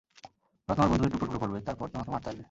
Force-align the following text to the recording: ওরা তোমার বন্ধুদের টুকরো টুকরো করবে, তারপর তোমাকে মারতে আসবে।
ওরা 0.69 0.73
তোমার 0.75 0.89
বন্ধুদের 0.91 1.11
টুকরো 1.11 1.25
টুকরো 1.25 1.39
করবে, 1.43 1.57
তারপর 1.61 1.85
তোমাকে 1.87 2.09
মারতে 2.11 2.27
আসবে। 2.29 2.39